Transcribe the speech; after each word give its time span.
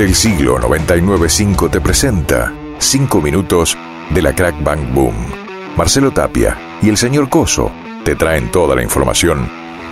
Del 0.00 0.14
siglo 0.14 0.58
995 0.58 1.68
te 1.68 1.78
presenta 1.78 2.54
5 2.78 3.20
minutos 3.20 3.76
de 4.08 4.22
la 4.22 4.34
Crack 4.34 4.64
Bang 4.64 4.94
Boom. 4.94 5.14
Marcelo 5.76 6.10
Tapia 6.10 6.56
y 6.80 6.88
el 6.88 6.96
señor 6.96 7.28
Coso 7.28 7.70
te 8.02 8.16
traen 8.16 8.50
toda 8.50 8.74
la 8.74 8.82
información 8.82 9.46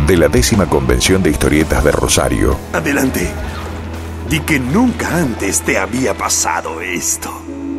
de 0.06 0.16
la 0.16 0.28
décima 0.28 0.64
convención 0.64 1.22
de 1.22 1.28
historietas 1.28 1.84
de 1.84 1.92
Rosario. 1.92 2.56
Adelante. 2.72 3.28
Di 4.30 4.40
que 4.40 4.58
nunca 4.58 5.14
antes 5.14 5.60
te 5.60 5.76
había 5.76 6.14
pasado 6.14 6.80
esto. 6.80 7.30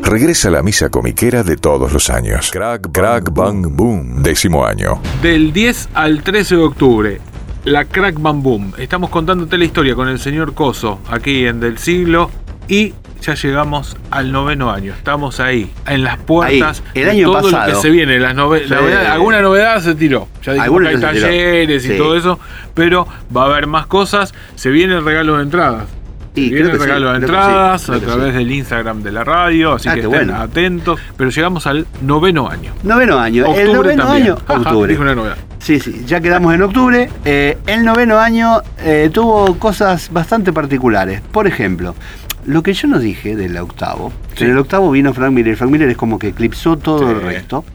Regresa 0.03 0.51
la 0.51 0.61
misa 0.61 0.89
comiquera 0.89 1.41
de 1.41 1.57
todos 1.57 1.91
los 1.91 2.11
años. 2.11 2.51
Crack, 2.51 2.91
Crack 2.91 3.33
Bang 3.33 3.65
Boom, 3.71 4.21
décimo 4.21 4.67
año. 4.67 5.01
Del 5.23 5.51
10 5.51 5.89
al 5.95 6.21
13 6.21 6.57
de 6.57 6.61
octubre, 6.61 7.21
la 7.69 7.85
Crack 7.85 8.19
Bang 8.19 8.41
Boom. 8.41 8.73
Estamos 8.77 9.09
contándote 9.09 9.57
la 9.57 9.65
historia 9.65 9.95
con 9.95 10.07
el 10.07 10.19
señor 10.19 10.53
Coso, 10.53 10.99
aquí 11.09 11.45
en 11.45 11.59
Del 11.59 11.77
Siglo, 11.77 12.29
y 12.67 12.93
ya 13.21 13.35
llegamos 13.35 13.95
al 14.11 14.31
noveno 14.31 14.71
año. 14.71 14.93
Estamos 14.93 15.39
ahí, 15.39 15.71
en 15.85 16.03
las 16.03 16.17
puertas. 16.17 16.81
Ahí, 16.95 17.01
el 17.01 17.09
año 17.09 17.25
todo 17.31 17.41
pasado. 17.43 17.67
Lo 17.69 17.75
que 17.75 17.81
se 17.81 17.89
viene, 17.89 18.19
las 18.19 18.35
nove- 18.35 18.63
Sí. 18.67 18.73
novedades- 18.73 19.09
alguna 19.09 19.41
novedad 19.41 19.81
se 19.81 19.95
tiró. 19.95 20.27
Ya 20.43 20.53
que 20.53 20.61
hay 20.61 20.69
tiró. 20.69 20.99
talleres 20.99 21.85
y 21.85 21.89
Sí. 21.89 21.97
todo 21.97 22.15
eso, 22.17 22.39
pero 22.73 23.07
va 23.35 23.43
a 23.43 23.45
haber 23.45 23.67
más 23.67 23.85
cosas. 23.87 24.33
Se 24.55 24.69
viene 24.69 24.95
el 24.95 25.05
regalo 25.05 25.37
de 25.37 25.43
entradas. 25.43 25.85
Sí, 26.35 26.47
Se 26.49 26.53
viene 26.55 26.71
el 26.71 26.79
regalo 26.79 27.09
de 27.11 27.17
entradas 27.17 27.89
a 27.89 27.99
través 27.99 28.33
del 28.33 28.49
Instagram 28.51 29.01
de 29.03 29.11
la 29.11 29.23
radio, 29.23 29.73
así 29.73 29.89
Ah, 29.89 29.93
que 29.95 29.99
estén 30.01 30.11
bueno. 30.27 30.35
atentos. 30.37 30.99
Pero 31.17 31.29
llegamos 31.31 31.67
al 31.67 31.85
noveno 32.01 32.47
año. 32.49 32.71
Noveno 32.83 33.19
año. 33.19 33.43
el 33.45 33.49
Octubre 33.67 33.73
noveno 33.95 34.03
también. 34.05 34.23
año, 34.27 34.37
Ajá, 34.47 34.53
octubre. 34.61 34.89
dije 34.89 35.01
una 35.01 35.15
novedad. 35.15 35.37
Sí, 35.59 35.79
sí, 35.79 36.03
ya 36.05 36.21
quedamos 36.21 36.53
en 36.53 36.61
octubre. 36.61 37.09
Eh, 37.25 37.57
el 37.67 37.83
noveno 37.83 38.17
año 38.19 38.61
eh, 38.79 39.09
tuvo 39.13 39.57
cosas 39.59 40.09
bastante 40.11 40.53
particulares. 40.53 41.21
Por 41.21 41.47
ejemplo, 41.47 41.95
lo 42.45 42.63
que 42.63 42.73
yo 42.73 42.87
no 42.87 42.97
dije 42.99 43.35
del 43.35 43.57
octavo, 43.57 44.11
que 44.35 44.45
en 44.45 44.51
el 44.51 44.57
octavo 44.57 44.89
vino 44.91 45.13
Frank 45.13 45.31
Miller. 45.33 45.55
Frank 45.57 45.69
Miller 45.71 45.89
es 45.89 45.97
como 45.97 46.17
que 46.17 46.29
eclipsó 46.29 46.77
todo 46.77 46.99
Sí. 46.99 47.05
el 47.15 47.21
resto. 47.21 47.65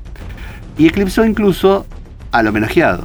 Y 0.78 0.86
eclipsó 0.88 1.24
incluso 1.24 1.86
al 2.32 2.46
homenajeado 2.48 3.04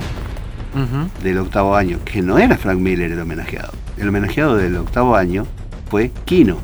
del 1.24 1.38
octavo 1.40 1.76
año, 1.76 2.00
que 2.06 2.22
no 2.22 2.38
era 2.40 2.58
Frank 2.58 2.80
Miller 2.80 3.12
el 3.12 3.20
homenajeado. 3.20 3.74
El 3.98 4.08
homenajeado 4.08 4.56
del 4.56 4.78
octavo 4.78 5.16
año 5.16 5.46
fue 5.90 6.12
Kino. 6.26 6.58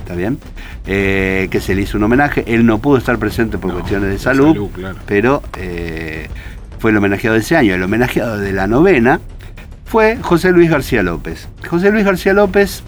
¿Está 0.00 0.14
bien? 0.14 0.38
Eh, 0.86 1.48
que 1.50 1.60
se 1.60 1.74
le 1.74 1.82
hizo 1.82 1.98
un 1.98 2.04
homenaje. 2.04 2.44
Él 2.46 2.64
no 2.64 2.78
pudo 2.78 2.96
estar 2.96 3.18
presente 3.18 3.58
por 3.58 3.68
No, 3.72 3.74
cuestiones 3.78 4.06
de 4.08 4.12
de 4.14 4.18
salud, 4.18 4.54
salud, 4.54 4.70
claro. 4.72 4.96
pero 5.06 5.42
eh, 5.58 6.28
fue 6.80 6.90
el 6.90 6.96
homenajeado 6.96 7.34
de 7.34 7.40
ese 7.42 7.56
año. 7.56 7.74
El 7.74 7.82
homenajeado 7.82 8.38
de 8.38 8.52
la 8.52 8.66
novena 8.66 9.20
fue 9.84 10.16
José 10.20 10.50
Luis 10.50 10.70
García 10.70 11.02
López. 11.02 11.48
José 11.68 11.90
Luis 11.92 12.04
García 12.04 12.32
López, 12.32 12.82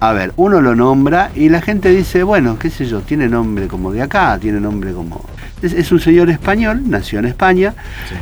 a 0.00 0.12
ver, 0.12 0.32
uno 0.36 0.60
lo 0.62 0.74
nombra 0.74 1.30
y 1.34 1.50
la 1.50 1.60
gente 1.60 1.90
dice, 1.90 2.22
bueno, 2.22 2.58
qué 2.58 2.70
sé 2.70 2.86
yo, 2.86 3.02
tiene 3.02 3.28
nombre 3.28 3.68
como 3.68 3.92
de 3.92 4.02
acá, 4.02 4.38
tiene 4.40 4.58
nombre 4.58 4.92
como... 4.92 5.24
Es, 5.62 5.72
es 5.72 5.92
un 5.92 6.00
señor 6.00 6.30
español, 6.30 6.82
nació 6.86 7.18
en 7.18 7.26
España, 7.26 7.74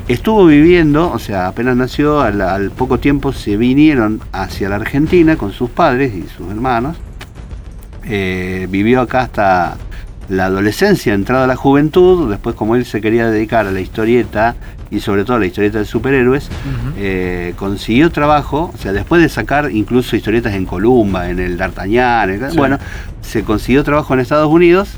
estuvo 0.09 0.47
viviendo, 0.47 1.11
o 1.11 1.19
sea, 1.19 1.49
apenas 1.49 1.77
nació, 1.77 2.21
al, 2.21 2.41
al 2.41 2.71
poco 2.71 2.99
tiempo 2.99 3.33
se 3.33 3.57
vinieron 3.57 4.21
hacia 4.33 4.69
la 4.69 4.77
Argentina 4.77 5.37
con 5.37 5.53
sus 5.53 5.71
padres 5.71 6.13
y 6.15 6.27
sus 6.29 6.51
hermanos. 6.51 6.97
Eh, 8.07 8.67
vivió 8.71 9.01
acá 9.01 9.23
hasta 9.23 9.77
la 10.29 10.47
adolescencia, 10.47 11.13
entrada 11.15 11.45
a 11.45 11.47
la 11.47 11.57
juventud, 11.57 12.31
después 12.31 12.55
como 12.57 12.77
él 12.77 12.85
se 12.87 13.01
quería 13.01 13.29
dedicar 13.31 13.67
a 13.67 13.71
la 13.73 13.81
historieta 13.81 14.55
y 14.91 15.01
sobre 15.01 15.25
todo 15.25 15.37
a 15.37 15.41
la 15.41 15.47
historieta 15.47 15.79
de 15.79 15.85
superhéroes, 15.85 16.49
eh, 16.97 17.55
consiguió 17.57 18.11
trabajo, 18.11 18.71
o 18.75 18.79
sea, 18.79 18.93
después 18.93 19.21
de 19.21 19.29
sacar 19.29 19.71
incluso 19.71 20.17
historietas 20.17 20.55
en 20.55 20.65
Columba, 20.67 21.29
en 21.29 21.39
el 21.41 21.57
D'Artagnan, 21.57 22.51
Sí. 22.51 22.57
bueno, 22.57 22.79
se 23.21 23.43
consiguió 23.43 23.83
trabajo 23.85 24.15
en 24.15 24.21
Estados 24.21 24.51
Unidos 24.51 24.91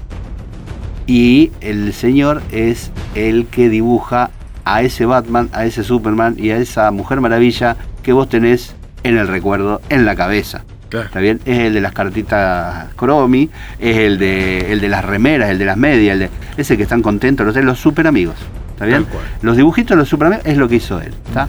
y 1.07 1.51
el 1.61 1.93
señor 1.93 2.43
es 2.53 2.91
el 3.15 3.47
que 3.47 3.69
dibuja 3.69 4.31
a 4.65 4.83
ese 4.83 5.07
Batman, 5.07 5.49
a 5.53 5.65
ese 5.65 5.85
Superman 5.85 6.35
y 6.39 6.51
a 6.51 6.57
esa 6.59 6.91
Mujer 6.91 7.21
Maravilla 7.21 7.77
que 8.03 8.13
vos 8.13 8.29
tenés 8.29 8.75
en 9.05 9.17
el 9.17 9.29
recuerdo, 9.29 9.81
en 9.89 10.05
la 10.05 10.17
cabeza. 10.17 10.65
Claro. 10.89 11.07
¿Está 11.07 11.21
bien? 11.21 11.41
Es 11.45 11.59
el 11.59 11.75
de 11.75 11.81
las 11.81 11.93
cartitas 11.93 12.95
Cromi, 12.95 13.51
es 13.79 13.97
el 13.97 14.19
de, 14.19 14.73
el 14.73 14.81
de 14.81 14.89
las 14.89 15.05
remeras, 15.05 15.51
el 15.51 15.59
de 15.59 15.65
las 15.65 15.77
medias, 15.77 16.15
el 16.15 16.19
de, 16.21 16.31
ese 16.57 16.77
que 16.77 16.85
están 16.85 17.03
contentos, 17.03 17.47
los, 17.47 17.57
los 17.65 17.79
super 17.79 18.07
amigos. 18.07 18.37
¿Está 18.77 18.85
bien? 18.85 19.07
Los 19.41 19.57
dibujitos 19.57 19.91
de 19.91 19.97
los 19.97 20.09
super 20.09 20.27
amigos 20.27 20.45
es 20.45 20.59
lo 20.59 20.69
que 20.69 20.77
hizo 20.77 21.01
él. 21.01 21.15
¿está? 21.29 21.49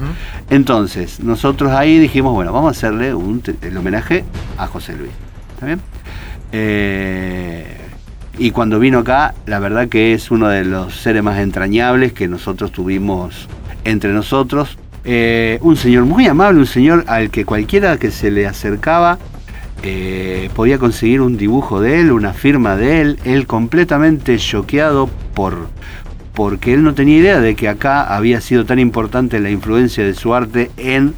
Entonces, 0.49 1.19
nosotros 1.19 1.73
ahí 1.73 1.99
dijimos, 1.99 2.33
bueno, 2.33 2.53
vamos 2.53 2.69
a 2.69 2.71
hacerle 2.71 3.13
un, 3.13 3.43
el 3.61 3.75
homenaje 3.75 4.23
a 4.57 4.65
José 4.67 4.95
Luis. 4.95 5.11
¿Está 5.53 5.65
bien? 5.65 5.81
Eh, 6.53 7.77
y 8.37 8.51
cuando 8.51 8.79
vino 8.79 8.99
acá, 8.99 9.33
la 9.45 9.59
verdad 9.59 9.89
que 9.89 10.13
es 10.13 10.31
uno 10.31 10.47
de 10.47 10.63
los 10.63 10.95
seres 10.95 11.21
más 11.21 11.39
entrañables 11.39 12.13
que 12.13 12.29
nosotros 12.29 12.71
tuvimos 12.71 13.49
entre 13.83 14.13
nosotros. 14.13 14.77
Eh, 15.03 15.57
un 15.61 15.77
señor 15.77 16.05
muy 16.05 16.27
amable, 16.27 16.59
un 16.59 16.65
señor 16.65 17.05
al 17.07 17.29
que 17.29 17.45
cualquiera 17.45 17.97
que 17.97 18.11
se 18.11 18.29
le 18.31 18.45
acercaba 18.45 19.17
eh, 19.83 20.49
podía 20.55 20.79
conseguir 20.79 21.21
un 21.21 21.37
dibujo 21.37 21.79
de 21.79 21.99
él, 22.01 22.11
una 22.11 22.33
firma 22.33 22.75
de 22.75 23.01
él, 23.01 23.19
él 23.23 23.45
completamente 23.47 24.37
choqueado 24.37 25.09
por 25.33 25.67
porque 26.33 26.73
él 26.73 26.83
no 26.83 26.93
tenía 26.93 27.17
idea 27.17 27.39
de 27.41 27.55
que 27.55 27.67
acá 27.67 28.03
había 28.15 28.41
sido 28.41 28.63
tan 28.65 28.77
importante 28.77 29.39
la 29.39 29.49
influencia 29.49 30.03
de 30.03 30.13
su 30.13 30.35
arte 30.35 30.69
en 30.77 31.15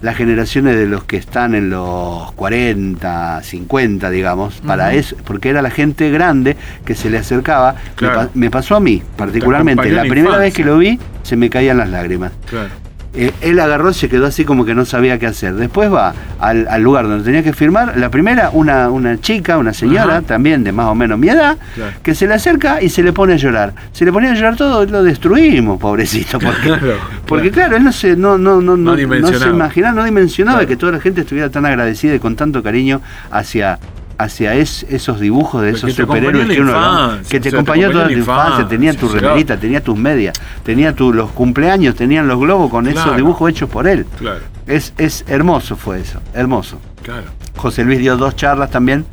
las 0.00 0.16
generaciones 0.16 0.76
de 0.76 0.86
los 0.86 1.04
que 1.04 1.16
están 1.18 1.54
en 1.54 1.68
los 1.68 2.32
40, 2.32 3.42
50, 3.42 4.08
digamos, 4.10 4.60
para 4.66 4.94
eso, 4.94 5.14
porque 5.24 5.50
era 5.50 5.60
la 5.62 5.70
gente 5.70 6.10
grande 6.10 6.56
que 6.86 6.94
se 6.94 7.10
le 7.10 7.18
acercaba. 7.18 7.72
Me 7.74 7.94
Claro. 7.96 8.14
pa- 8.14 8.28
Me, 8.34 8.50
pasó 8.50 8.74
a 8.76 8.80
mí, 8.80 9.02
particularmente. 9.16 9.90
La 9.90 10.02
primera 10.04 10.38
vez 10.38 10.54
que 10.54 10.64
lo 10.64 10.78
vi, 10.78 10.98
se 11.22 11.36
me 11.36 11.50
caían 11.50 11.76
las 11.76 11.90
lágrimas. 11.90 12.32
Claro. 12.48 12.70
Eh, 13.14 13.30
él 13.42 13.60
agarró 13.60 13.90
y 13.90 13.94
se 13.94 14.08
quedó 14.08 14.24
así 14.26 14.44
como 14.46 14.64
que 14.64 14.74
no 14.74 14.84
sabía 14.86 15.18
qué 15.18 15.26
hacer. 15.26 15.54
Después 15.54 15.92
va 15.92 16.14
al, 16.38 16.66
al 16.68 16.82
lugar 16.82 17.06
donde 17.06 17.22
tenía 17.24 17.42
que 17.42 17.52
firmar. 17.52 17.98
La 17.98 18.10
primera, 18.10 18.48
una, 18.54 18.88
una 18.88 19.20
chica, 19.20 19.58
una 19.58 19.74
señora, 19.74 20.18
Ajá. 20.18 20.22
también 20.22 20.64
de 20.64 20.72
más 20.72 20.86
o 20.86 20.94
menos 20.94 21.18
mi 21.18 21.28
edad, 21.28 21.58
Claro. 21.74 21.92
que 22.02 22.14
se 22.14 22.26
le 22.26 22.34
acerca 22.34 22.80
y 22.80 22.88
se 22.88 23.02
le 23.02 23.12
pone 23.12 23.34
a 23.34 23.36
llorar. 23.36 23.74
Se 23.92 24.06
le 24.06 24.12
ponía 24.12 24.30
a 24.30 24.34
llorar 24.34 24.56
todo, 24.56 24.86
lo 24.86 25.02
destruimos, 25.02 25.78
pobrecito. 25.78 26.38
Porque, 26.38 26.62
Claro, 26.68 26.94
porque 27.26 27.50
claro. 27.50 27.68
claro, 27.70 27.76
él 27.76 27.84
no 27.84 27.92
se, 27.92 28.16
no, 28.16 28.38
no, 28.38 28.62
no, 28.62 28.76
no, 28.78 28.96
no 28.96 29.28
se 29.38 29.48
imaginaba, 29.48 29.94
no 29.94 30.04
dimensionaba 30.04 30.64
que 30.66 30.76
toda 30.76 30.92
la 30.92 31.00
gente 31.00 31.20
estuviera 31.20 31.50
tan 31.50 31.66
agradecida 31.66 32.14
y 32.14 32.18
con 32.18 32.34
tanto 32.34 32.62
cariño 32.62 33.02
hacia 33.30 33.78
hacia 34.22 34.54
es- 34.54 34.84
esos 34.88 35.20
dibujos 35.20 35.62
de 35.62 35.72
Porque 35.72 35.86
esos 35.90 35.94
superhéroes 35.94 36.48
que 36.48 36.60
uno 36.60 36.72
¿no? 36.72 36.78
infancia, 36.78 37.28
que 37.30 37.40
te 37.40 37.48
o 37.48 37.50
sea, 37.50 37.50
te 37.50 37.56
acompañó 37.56 37.90
toda 37.90 38.06
la 38.06 38.12
infancia, 38.12 38.68
tenía 38.68 38.92
tu 38.92 39.06
infancia, 39.06 39.20
remerita, 39.28 39.56
tenía 39.58 39.82
tus 39.82 39.96
medias, 39.98 40.34
tenía 40.64 40.94
tu, 40.94 41.12
los 41.12 41.30
cumpleaños, 41.30 41.94
tenían 41.94 42.28
los 42.28 42.38
globos 42.38 42.70
con 42.70 42.86
esos 42.86 43.16
dibujos 43.16 43.50
hechos 43.50 43.68
por 43.68 43.86
él. 43.86 44.06
Claro. 44.18 44.40
Es, 44.66 44.92
es 44.98 45.24
hermoso 45.28 45.76
fue 45.76 46.00
eso, 46.00 46.20
hermoso. 46.34 46.78
Claro. 47.02 47.24
José 47.56 47.84
Luis 47.84 47.98
dio 47.98 48.16
dos 48.16 48.36
charlas 48.36 48.70
también, 48.70 49.04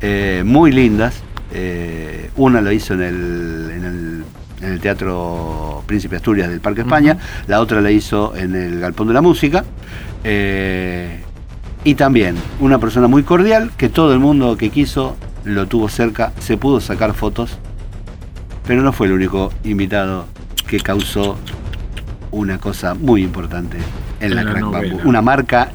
eh, 0.00 0.42
muy 0.44 0.72
lindas. 0.72 1.22
Eh, 1.52 2.30
una 2.36 2.60
lo 2.60 2.70
hizo 2.72 2.92
en 2.94 3.02
el, 3.02 3.70
en 3.74 3.84
el, 3.84 4.24
en 4.66 4.72
el 4.74 4.80
Teatro 4.80 5.82
Príncipe 5.86 6.16
Asturias 6.16 6.48
del 6.50 6.60
Parque 6.60 6.82
España, 6.82 7.16
la 7.46 7.60
otra 7.60 7.80
la 7.80 7.90
hizo 7.90 8.34
en 8.36 8.54
el 8.54 8.80
Galpón 8.80 9.08
de 9.08 9.14
la 9.14 9.22
Música. 9.22 9.64
Eh, 10.24 11.22
y 11.88 11.94
también 11.94 12.36
una 12.60 12.78
persona 12.78 13.08
muy 13.08 13.22
cordial, 13.22 13.70
que 13.78 13.88
todo 13.88 14.12
el 14.12 14.18
mundo 14.18 14.58
que 14.58 14.68
quiso 14.68 15.16
lo 15.44 15.66
tuvo 15.68 15.88
cerca, 15.88 16.32
se 16.38 16.58
pudo 16.58 16.80
sacar 16.82 17.14
fotos, 17.14 17.56
pero 18.66 18.82
no 18.82 18.92
fue 18.92 19.06
el 19.06 19.14
único 19.14 19.50
invitado 19.64 20.26
que 20.66 20.80
causó 20.80 21.38
una 22.30 22.58
cosa 22.58 22.92
muy 22.92 23.22
importante 23.22 23.78
en, 24.20 24.32
En 24.32 24.36
la, 24.36 24.44
la 24.44 24.50
Crack. 24.50 24.64
Bamboo. 24.70 25.00
Una 25.08 25.22
marca 25.22 25.70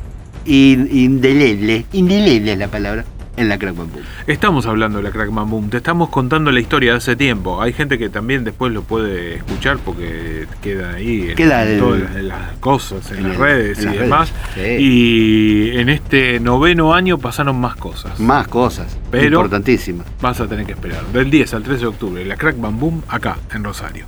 in- 0.46 0.88
indeleble, 0.92 1.88
indeleble 1.94 2.54
es 2.54 2.60
la 2.60 2.68
palabra, 2.68 3.06
en 3.36 3.50
la 3.50 3.58
Crack 3.58 3.76
Bamboo. 3.76 4.00
Estamos 4.28 4.66
hablando 4.66 5.00
de 5.00 5.04
la 5.06 5.12
Crack 5.12 5.30
Man 5.32 5.50
Boom, 5.50 5.70
te 5.70 5.78
estamos 5.78 6.10
contando 6.10 6.52
la 6.52 6.60
historia 6.60 6.92
de 6.92 6.98
hace 6.98 7.16
tiempo. 7.16 7.62
Hay 7.62 7.74
gente 7.74 7.98
que 7.98 8.10
también 8.10 8.44
después 8.44 8.72
lo 8.72 8.84
puede 8.84 9.36
escuchar 9.36 9.78
porque 9.84 10.46
queda 10.62 10.94
ahí 10.96 11.30
en, 11.30 11.36
Queda 11.36 11.64
en 11.66 11.74
en- 11.74 11.80
todas 11.80 12.00
las, 12.02 12.16
en 12.16 12.28
las 12.28 12.58
cosas, 12.60 13.12
en, 13.12 13.18
en 13.18 13.24
las 13.24 13.34
el- 13.34 13.40
redes 13.42 13.78
en 13.80 13.84
y 13.84 13.86
las 13.88 14.00
demás. 14.00 14.32
redes, 14.56 14.82
Y 14.82 15.72
en 15.78 15.90
este 15.90 16.40
noveno 16.40 16.94
año 16.94 17.18
pasaron 17.18 17.60
más 17.60 17.76
cosas. 17.76 18.20
Más 18.20 18.48
cosas, 18.48 18.98
Pero- 19.10 19.38
importantísimas. 19.40 20.06
Vas 20.22 20.40
a 20.40 20.48
tener 20.48 20.66
que 20.66 20.74
esperar. 20.74 21.04
Del 21.08 21.30
10 21.32 21.54
al 21.56 21.64
13 21.64 21.82
de 21.82 21.88
octubre, 21.88 22.26
la 22.26 22.36
Crack 22.38 22.58
Man 22.58 22.80
Boom 22.80 23.02
acá, 23.08 23.38
en 23.54 23.64
Rosario. 23.64 24.06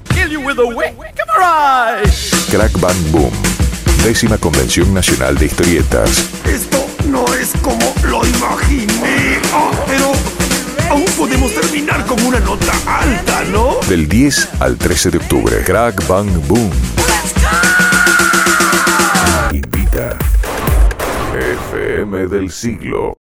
Crack 2.51 2.79
Bang 2.79 3.11
Boom, 3.11 3.31
décima 4.03 4.37
convención 4.37 4.93
nacional 4.93 5.37
de 5.37 5.45
historietas. 5.47 6.29
Esto 6.45 6.77
no 7.09 7.25
es 7.35 7.53
como 7.61 7.93
lo 8.09 8.25
imaginé. 8.25 8.64
Del 13.89 14.09
10 14.09 14.61
al 14.61 14.77
13 14.77 15.11
de 15.11 15.17
octubre, 15.19 15.63
Crack 15.63 16.07
Bang 16.07 16.27
Boom. 16.47 16.71
Invita 19.51 20.17
FM 21.31 22.27
del 22.27 22.49
siglo. 22.49 23.13